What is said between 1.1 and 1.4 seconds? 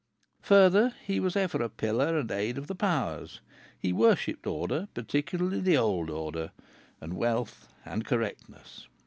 was